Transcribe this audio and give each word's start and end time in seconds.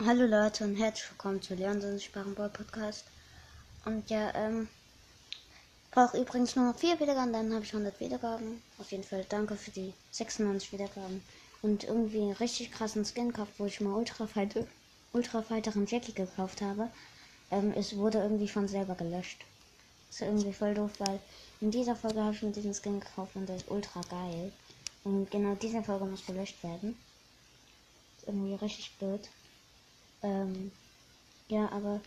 Hallo 0.00 0.26
Leute 0.26 0.64
und 0.64 0.74
herzlich 0.74 1.08
willkommen 1.08 1.40
zu 1.40 1.54
Leon 1.54 2.00
Sparrenball 2.00 2.48
Podcast. 2.48 3.04
Und 3.84 4.10
ja, 4.10 4.34
ähm, 4.34 4.68
brauche 5.92 6.18
übrigens 6.18 6.56
nur 6.56 6.74
4 6.74 6.98
Wiedergaben, 6.98 7.32
dann 7.32 7.54
habe 7.54 7.64
ich 7.64 7.72
100 7.72 8.00
Wiedergaben. 8.00 8.60
Auf 8.80 8.90
jeden 8.90 9.04
Fall 9.04 9.24
danke 9.28 9.54
für 9.54 9.70
die 9.70 9.94
96 10.10 10.72
Wiedergaben. 10.72 11.22
Und 11.62 11.84
irgendwie 11.84 12.22
einen 12.22 12.32
richtig 12.32 12.72
krassen 12.72 13.04
Skin 13.04 13.28
gekauft, 13.28 13.52
wo 13.58 13.66
ich 13.66 13.80
mal 13.80 13.94
Ultra 13.94 14.26
Fighter, 14.26 14.66
Ultra 15.12 15.42
Fighterin 15.42 15.86
Jackie 15.86 16.12
gekauft 16.12 16.60
habe. 16.60 16.90
Ähm, 17.52 17.72
es 17.76 17.96
wurde 17.96 18.18
irgendwie 18.18 18.48
von 18.48 18.66
selber 18.66 18.96
gelöscht. 18.96 19.44
Ist 20.10 20.22
irgendwie 20.22 20.52
voll 20.52 20.74
doof, 20.74 20.90
weil 20.98 21.20
in 21.60 21.70
dieser 21.70 21.94
Folge 21.94 22.20
habe 22.20 22.34
ich 22.34 22.42
mir 22.42 22.50
diesen 22.50 22.74
Skin 22.74 22.98
gekauft 22.98 23.36
und 23.36 23.48
der 23.48 23.56
ist 23.56 23.70
ultra 23.70 24.00
geil. 24.10 24.50
Und 25.04 25.30
genau 25.30 25.54
diese 25.54 25.84
Folge 25.84 26.06
muss 26.06 26.26
gelöscht 26.26 26.60
werden. 26.64 26.98
Ist 28.18 28.26
irgendwie 28.26 28.54
richtig 28.56 28.92
blöd. 28.98 29.28
Ähm, 30.24 30.72
ja, 31.48 31.70
aber 31.70 32.00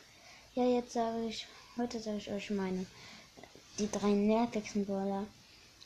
ja, 0.55 0.65
jetzt 0.65 0.93
sage 0.93 1.27
ich, 1.27 1.45
heute 1.77 1.99
sage 1.99 2.17
ich 2.17 2.31
euch 2.31 2.49
meine. 2.49 2.85
Die 3.77 3.89
drei 3.91 4.09
nervigsten 4.09 4.85
Brawler. 4.85 5.27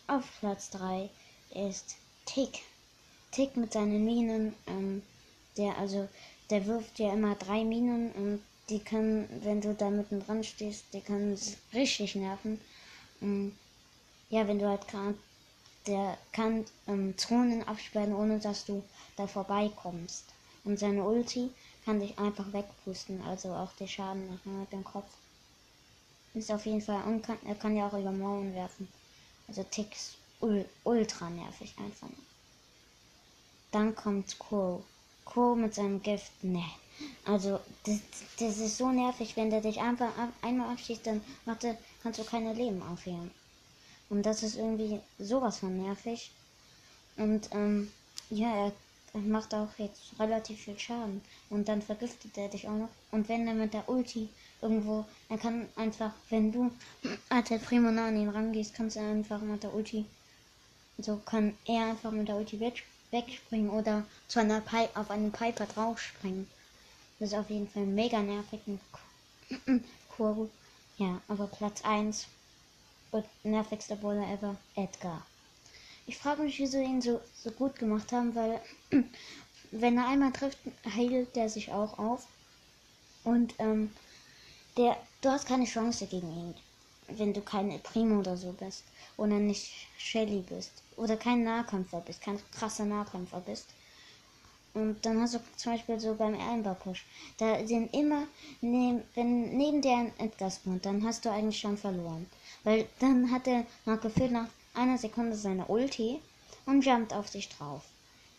Auf 0.07 0.23
Platz 0.39 0.69
3 0.69 1.09
ist 1.53 1.97
Tick. 2.25 2.59
Tick 3.31 3.57
mit 3.57 3.73
seinen 3.73 4.05
Minen, 4.05 4.53
ähm, 4.65 5.03
der, 5.57 5.77
also, 5.77 6.07
der 6.49 6.65
wirft 6.65 6.99
ja 6.99 7.11
immer 7.11 7.35
drei 7.35 7.65
Minen 7.65 8.11
und 8.13 8.41
die 8.69 8.79
können, 8.79 9.27
wenn 9.43 9.59
du 9.59 9.73
da 9.73 9.89
mitten 9.89 10.25
dran 10.25 10.43
stehst, 10.43 10.85
die 10.93 11.01
können 11.01 11.37
richtig 11.73 12.15
nerven. 12.15 12.61
Ähm, 13.21 13.53
ja, 14.29 14.47
wenn 14.47 14.59
du 14.59 14.69
halt 14.69 14.87
gerade, 14.87 15.15
der 15.85 16.17
kann 16.31 16.63
ähm, 16.87 17.17
Zonen 17.17 17.67
absperren, 17.67 18.15
ohne 18.15 18.39
dass 18.39 18.65
du 18.65 18.81
da 19.17 19.27
vorbeikommst. 19.27 20.23
Und 20.63 20.79
seine 20.79 21.03
Ulti 21.03 21.49
kann 21.85 21.99
dich 21.99 22.17
einfach 22.17 22.51
wegpusten, 22.53 23.21
also 23.23 23.49
auch 23.49 23.71
der 23.79 23.87
Schaden 23.87 24.27
machen 24.27 24.59
mit 24.59 24.71
dem 24.71 24.83
Kopf. 24.83 25.09
Ist 26.33 26.51
auf 26.51 26.65
jeden 26.65 26.81
Fall 26.81 27.03
und 27.03 27.23
kann, 27.23 27.37
er 27.45 27.55
kann 27.55 27.75
ja 27.75 27.87
auch 27.87 27.93
über 27.93 28.11
Mauern 28.11 28.53
werfen. 28.53 28.87
Also 29.47 29.63
Ticks 29.63 30.15
ul, 30.39 30.65
ultra 30.83 31.29
nervig 31.29 31.73
einfach. 31.77 32.07
Dann 33.71 33.95
kommt 33.95 34.39
Crow. 34.39 34.81
Crow 35.25 35.57
mit 35.57 35.73
seinem 35.73 36.01
Gift, 36.01 36.43
ne. 36.43 36.63
Also 37.25 37.59
das, 37.85 37.99
das 38.39 38.57
ist 38.57 38.77
so 38.77 38.91
nervig, 38.91 39.35
wenn 39.35 39.49
der 39.49 39.61
dich 39.61 39.79
einfach 39.79 40.11
einmal 40.41 40.71
abschießt, 40.71 41.05
dann 41.05 41.21
macht 41.45 41.63
er, 41.63 41.77
kannst 42.03 42.19
du 42.19 42.23
keine 42.23 42.53
Leben 42.53 42.81
aufhören. 42.83 43.31
Und 44.09 44.23
das 44.23 44.43
ist 44.43 44.57
irgendwie 44.57 44.99
sowas 45.19 45.59
von 45.59 45.81
nervig. 45.81 46.31
Und 47.17 47.49
ähm, 47.53 47.91
ja, 48.29 48.65
er 48.65 48.71
und 49.13 49.29
macht 49.29 49.53
auch 49.53 49.69
jetzt 49.77 50.19
relativ 50.19 50.61
viel 50.61 50.79
Schaden. 50.79 51.21
Und 51.49 51.67
dann 51.67 51.81
vergiftet 51.81 52.37
er 52.37 52.49
dich 52.49 52.67
auch 52.67 52.77
noch. 52.77 52.89
Und 53.11 53.27
wenn 53.29 53.47
er 53.47 53.53
mit 53.53 53.73
der 53.73 53.87
Ulti 53.89 54.29
irgendwo, 54.61 55.05
er 55.29 55.37
kann 55.37 55.67
einfach, 55.75 56.11
wenn 56.29 56.51
du 56.51 56.71
als 57.29 57.49
Primo 57.63 57.91
nah 57.91 58.07
an 58.07 58.17
ihn 58.17 58.29
rangehst, 58.29 58.73
kannst 58.73 58.95
du 58.95 59.01
einfach 59.01 59.41
mit 59.41 59.63
der 59.63 59.73
Ulti, 59.73 60.05
so 60.97 61.17
kann 61.25 61.57
er 61.65 61.87
einfach 61.87 62.11
mit 62.11 62.27
der 62.27 62.35
Ulti 62.35 62.59
weg, 62.59 62.83
wegspringen 63.11 63.69
oder 63.69 64.05
zu 64.27 64.39
einer 64.39 64.61
Pi 64.61 64.87
auf 64.95 65.09
einen 65.09 65.31
Piper 65.31 65.65
draufspringen. 65.65 66.47
Das 67.19 67.29
ist 67.29 67.37
auf 67.37 67.49
jeden 67.49 67.69
Fall 67.69 67.85
mega 67.85 68.19
nervig. 68.19 68.61
Ja, 70.97 71.19
aber 71.27 71.47
Platz 71.47 71.83
1 71.83 72.27
und 73.09 73.25
nervigster 73.43 73.95
Bowler 73.95 74.27
ever, 74.31 74.55
Edgar. 74.75 75.25
Ich 76.11 76.17
frage 76.17 76.43
mich, 76.43 76.59
wieso 76.59 76.77
ihn 76.77 77.01
so, 77.01 77.21
so 77.41 77.51
gut 77.51 77.77
gemacht 77.79 78.11
haben, 78.11 78.35
weil 78.35 78.59
wenn 79.71 79.97
er 79.97 80.09
einmal 80.09 80.33
trifft, 80.33 80.57
heilt 80.93 81.33
der 81.37 81.47
sich 81.47 81.71
auch 81.71 81.97
auf. 81.97 82.27
Und 83.23 83.55
ähm, 83.59 83.89
der, 84.75 84.97
du 85.21 85.29
hast 85.29 85.47
keine 85.47 85.63
Chance 85.63 86.07
gegen 86.07 86.27
ihn, 86.27 86.53
wenn 87.07 87.33
du 87.33 87.39
kein 87.39 87.79
Primo 87.79 88.19
oder 88.19 88.35
so 88.35 88.51
bist. 88.51 88.83
Oder 89.15 89.39
nicht 89.39 89.71
Shelly 89.97 90.43
bist. 90.49 90.83
Oder 90.97 91.15
kein 91.15 91.45
Nahkämpfer 91.45 92.01
bist, 92.01 92.19
kein 92.19 92.41
krasser 92.51 92.83
Nahkämpfer 92.83 93.39
bist. 93.39 93.67
Und 94.73 95.05
dann 95.05 95.21
hast 95.21 95.35
du 95.35 95.39
zum 95.55 95.71
Beispiel 95.71 95.97
so 95.97 96.13
beim 96.15 96.37
Amber 96.37 96.75
Push. 96.75 97.05
Da 97.37 97.65
sind 97.65 97.93
immer, 97.93 98.27
neben, 98.59 99.01
wenn 99.15 99.55
neben 99.55 99.81
dir 99.81 99.95
ein 99.95 100.11
Edgar 100.19 100.51
spawnt, 100.51 100.85
dann 100.85 101.05
hast 101.05 101.23
du 101.23 101.29
eigentlich 101.29 101.61
schon 101.61 101.77
verloren. 101.77 102.29
Weil 102.65 102.89
dann 102.99 103.31
hat 103.31 103.47
er 103.47 103.65
nach 103.85 104.01
gefühlt 104.01 104.33
nach 104.33 104.49
einer 104.73 104.97
Sekunde 104.97 105.35
seine 105.35 105.65
Ulti 105.65 106.19
und 106.65 106.85
jumpt 106.85 107.13
auf 107.13 107.29
dich 107.29 107.49
drauf. 107.49 107.83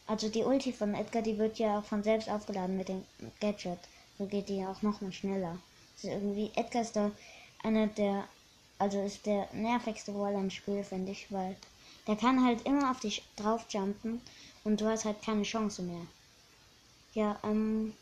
Also 0.06 0.28
die 0.28 0.42
Ulti 0.42 0.72
von 0.72 0.94
Edgar, 0.94 1.22
die 1.22 1.38
wird 1.38 1.58
ja 1.58 1.78
auch 1.78 1.84
von 1.84 2.02
selbst 2.02 2.28
aufgeladen 2.28 2.76
mit 2.76 2.88
dem 2.88 3.04
Gadget. 3.40 3.78
So 4.18 4.26
geht 4.26 4.48
die 4.48 4.64
auch 4.64 4.82
noch 4.82 5.00
mal 5.00 5.12
schneller. 5.12 5.58
Ist 5.96 6.04
irgendwie, 6.04 6.50
Edgar 6.56 6.82
ist 6.82 6.96
da 6.96 7.10
einer 7.62 7.86
der, 7.86 8.24
also 8.78 9.00
ist 9.02 9.26
der 9.26 9.48
nervigste 9.52 10.12
Brawler 10.12 10.40
im 10.40 10.50
Spiel, 10.50 10.82
finde 10.84 11.12
ich, 11.12 11.30
weil 11.30 11.56
der 12.06 12.16
kann 12.16 12.44
halt 12.44 12.62
immer 12.66 12.90
auf 12.90 13.00
dich 13.00 13.22
drauf 13.36 13.64
jumpen 13.68 14.20
und 14.64 14.80
du 14.80 14.86
hast 14.86 15.04
halt 15.04 15.22
keine 15.22 15.44
Chance 15.44 15.82
mehr. 15.82 16.06
Ja, 17.14 17.38
ähm, 17.44 17.94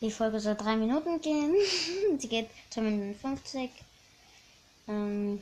die 0.00 0.10
Folge 0.10 0.38
soll 0.38 0.54
drei 0.54 0.76
Minuten 0.76 1.20
gehen. 1.20 1.54
Sie 2.18 2.28
geht 2.28 2.48
2 2.70 2.80
Minuten 2.82 3.18
50. 3.18 3.70
Ähm, 4.86 5.40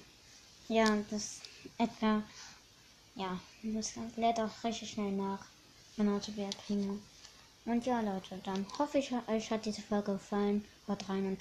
ja, 0.69 0.99
das 1.11 1.41
etwa, 1.79 2.23
ja, 3.15 3.39
das 3.63 3.95
lädt 4.17 4.41
auch 4.41 4.65
richtig 4.65 4.91
schnell 4.91 5.13
nach. 5.13 5.45
Genau 5.97 6.19
zu 6.19 6.33
Primo. 6.33 6.99
Und 7.65 7.87
ja, 7.87 8.01
Leute, 8.01 8.41
dann 8.45 8.67
hoffe 8.79 8.99
ich, 8.99 9.13
euch 9.29 9.51
hat 9.51 9.65
diese 9.65 9.83
Folge 9.83 10.15
gefallen. 10.15 10.65
Haut 10.89 11.09
rein 11.09 11.27
und 11.27 11.41